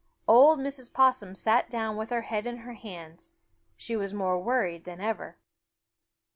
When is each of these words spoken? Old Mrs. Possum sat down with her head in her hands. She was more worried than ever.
Old 0.27 0.57
Mrs. 0.57 0.91
Possum 0.91 1.35
sat 1.35 1.69
down 1.69 1.95
with 1.95 2.09
her 2.09 2.23
head 2.23 2.47
in 2.47 2.57
her 2.65 2.73
hands. 2.73 3.33
She 3.77 3.95
was 3.95 4.15
more 4.15 4.41
worried 4.41 4.83
than 4.83 4.99
ever. 4.99 5.37